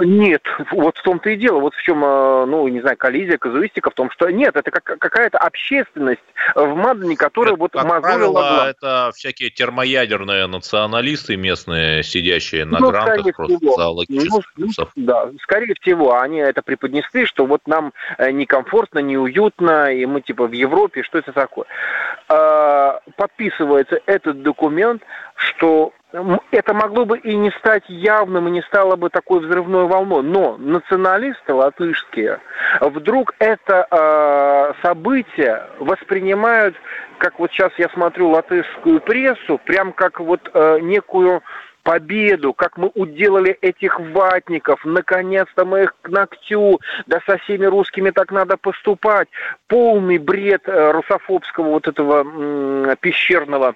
[0.00, 1.60] Нет, вот в том-то и дело.
[1.60, 5.38] Вот в чем, ну, не знаю, коллизия, казуистика в том, что нет, это как, какая-то
[5.38, 6.20] общественность
[6.54, 12.80] в Мадане, которая это, вот как мозолила правило, это всякие термоядерные националисты местные, сидящие на
[12.80, 13.76] ну, грантах просто всего.
[13.76, 20.04] за логических ну, Да, скорее всего, они это преподнесли, что вот нам некомфортно, неуютно, и
[20.06, 21.66] мы типа в Европе, что это такое.
[23.16, 25.02] Подписывается этот документ,
[25.36, 25.92] что
[26.50, 30.22] это могло бы и не стать явным, и не стало бы такой взрывной волной.
[30.22, 32.40] Но националисты латышские
[32.80, 36.76] вдруг это э, событие воспринимают,
[37.18, 41.42] как вот сейчас я смотрю латышскую прессу, прям как вот э, некую
[41.82, 48.10] победу, как мы уделали этих ватников, наконец-то мы их к ногтю, да со всеми русскими
[48.10, 49.28] так надо поступать.
[49.68, 53.74] Полный бред э, русофобского вот этого м- пещерного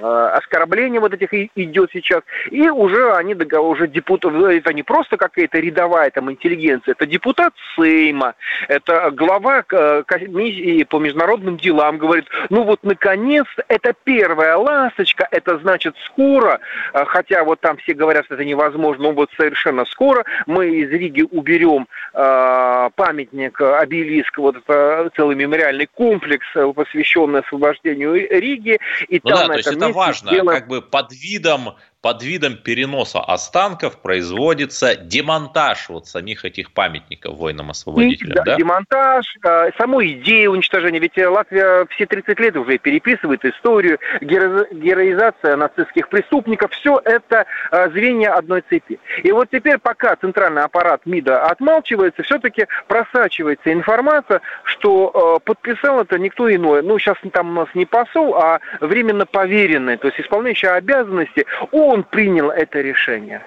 [0.00, 6.10] оскорбление вот этих идет сейчас, и уже они уже депутаты, это не просто какая-то рядовая
[6.10, 8.34] там интеллигенция, это депутат Сейма,
[8.68, 15.58] это глава э, комиссии по международным делам говорит, ну вот наконец это первая ласточка, это
[15.58, 16.60] значит скоро,
[16.92, 20.90] э, хотя вот там все говорят, что это невозможно, но вот совершенно скоро мы из
[20.90, 28.78] Риги уберем памятник, обелиск, вот это целый мемориальный комплекс, посвященный освобождению Риги,
[29.08, 30.58] и ну там да, на этом это важно, делаем...
[30.60, 38.34] как бы под видом под видом переноса останков производится демонтаж вот самих этих памятников воинам-освободителям,
[38.36, 38.44] да?
[38.44, 38.56] да?
[38.56, 40.98] Демонтаж, э, саму идею уничтожения.
[40.98, 46.70] Ведь э, Латвия все 30 лет уже переписывает историю, геро- героизация нацистских преступников.
[46.72, 48.98] Все это э, звенья одной цепи.
[49.22, 56.18] И вот теперь, пока центральный аппарат МИДа отмалчивается, все-таки просачивается информация, что э, подписал это
[56.18, 56.82] никто иной.
[56.82, 61.44] Ну, сейчас там у нас не посол, а временно поверенный, то есть исполняющий обязанности.
[61.90, 63.44] Он принял это решение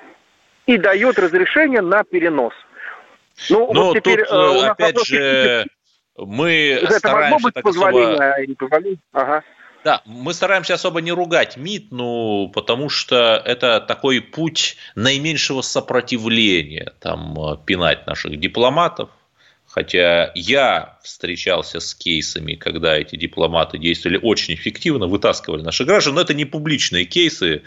[0.65, 2.53] и дает разрешение на перенос.
[3.49, 5.65] Ну, Но вот теперь, тут, э, у нас опять вопрос, же,
[6.17, 8.41] мы это стараемся могло быть позволение особо...
[8.41, 8.99] или позволение?
[9.11, 9.43] Ага.
[9.83, 16.93] Да, мы стараемся особо не ругать МИД, ну, потому что это такой путь наименьшего сопротивления,
[16.99, 19.09] там, э, пинать наших дипломатов,
[19.73, 26.21] Хотя я встречался с кейсами, когда эти дипломаты действовали очень эффективно, вытаскивали наших граждан, но
[26.21, 27.63] это не публичные кейсы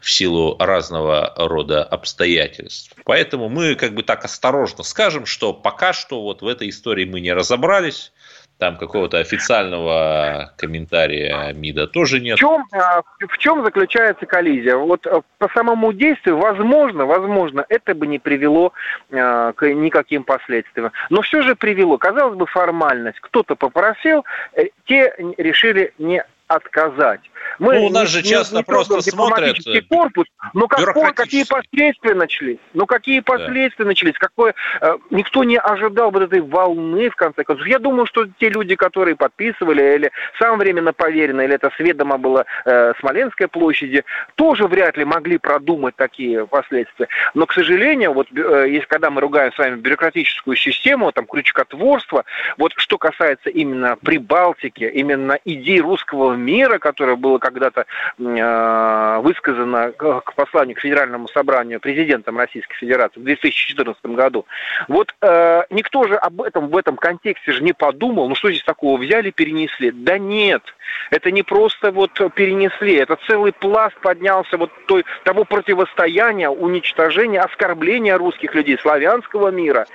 [0.00, 2.94] в силу разного рода обстоятельств.
[3.04, 7.20] Поэтому мы как бы так осторожно скажем, что пока что вот в этой истории мы
[7.20, 8.12] не разобрались,
[8.60, 12.36] там какого-то официального комментария МИДа тоже нет.
[12.36, 14.76] В чем, а, в чем заключается коллизия?
[14.76, 18.74] Вот э, по самому действию, возможно, возможно, это бы не привело
[19.10, 20.92] а, к никаким последствиям.
[21.08, 21.96] Но все же привело.
[21.96, 23.18] Казалось бы, формальность.
[23.20, 27.20] Кто-то попросил, э, те решили не отказать.
[27.58, 32.14] Мы ну, у нас же часто не, просто смотрят э, корпус, но какой, какие последствия
[32.14, 32.58] начались?
[32.74, 33.88] Ну какие последствия да.
[33.88, 34.14] начались?
[34.18, 37.66] Какое, э, никто не ожидал вот этой волны в конце концов.
[37.66, 42.46] Я думаю, что те люди, которые подписывали или сам временно поверено, или это сведомо было
[42.64, 47.08] э, Смоленской площади, тоже вряд ли могли продумать такие последствия.
[47.34, 52.24] Но, к сожалению, вот э, если когда мы ругаем с вами бюрократическую систему, там крючкотворство,
[52.58, 57.86] вот что касается именно Прибалтики, именно идей русского мира, которое было когда-то
[58.18, 64.46] э, высказано к посланию к Федеральному собранию президентом Российской Федерации в 2014 году.
[64.88, 68.64] Вот э, никто же об этом в этом контексте же не подумал, ну что здесь
[68.64, 69.90] такого взяли, перенесли.
[69.90, 70.62] Да нет,
[71.10, 78.16] это не просто вот перенесли, это целый пласт поднялся вот той, того противостояния, уничтожения, оскорбления
[78.16, 79.86] русских людей, славянского мира.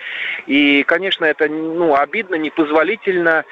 [0.48, 3.46] И, конечно, это ну, обидно, непозволительно.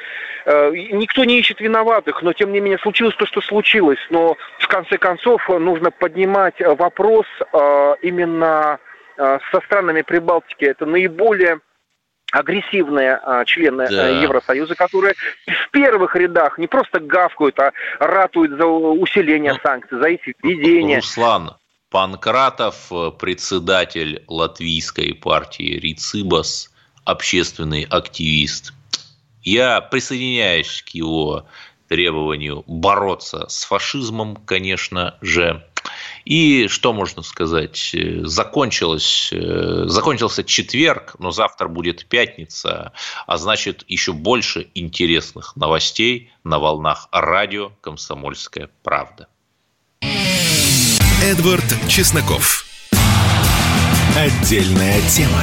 [0.45, 3.99] Э, никто не ищет виноватых, но тем не менее случилось то, что случилось.
[4.09, 8.79] Но в конце концов нужно поднимать вопрос э, именно
[9.17, 10.65] э, со странами Прибалтики.
[10.65, 11.59] Это наиболее
[12.33, 14.09] агрессивные а, члены да.
[14.09, 15.13] Евросоюза, которые
[15.45, 20.97] в первых рядах не просто гавкают, а ратуют за усиление ну, санкций, за их введение.
[20.97, 21.51] Руслан,
[21.91, 26.73] Панкратов, председатель латвийской партии Рицибас,
[27.05, 28.73] общественный активист,
[29.43, 31.45] я присоединяюсь к его
[31.87, 35.63] требованию бороться с фашизмом, конечно же.
[36.25, 37.95] И что можно сказать?
[38.23, 39.33] Закончилось,
[39.85, 42.93] закончился четверг, но завтра будет пятница,
[43.27, 49.27] а значит еще больше интересных новостей на волнах радио «Комсомольская правда».
[51.23, 52.65] Эдвард Чесноков.
[54.15, 55.41] Отдельная тема.